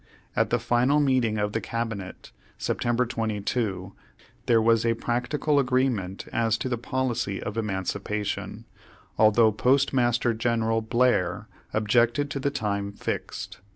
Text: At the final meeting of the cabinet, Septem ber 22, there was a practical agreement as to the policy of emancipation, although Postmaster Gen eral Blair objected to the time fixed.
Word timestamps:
At 0.35 0.49
the 0.49 0.57
final 0.57 0.99
meeting 0.99 1.37
of 1.37 1.51
the 1.53 1.61
cabinet, 1.61 2.31
Septem 2.57 2.95
ber 2.95 3.05
22, 3.05 3.93
there 4.47 4.59
was 4.59 4.83
a 4.83 4.95
practical 4.95 5.59
agreement 5.59 6.25
as 6.33 6.57
to 6.57 6.67
the 6.69 6.77
policy 6.79 7.39
of 7.39 7.55
emancipation, 7.55 8.65
although 9.19 9.51
Postmaster 9.51 10.33
Gen 10.33 10.61
eral 10.61 10.89
Blair 10.89 11.47
objected 11.71 12.31
to 12.31 12.39
the 12.39 12.49
time 12.49 12.91
fixed. 12.93 13.59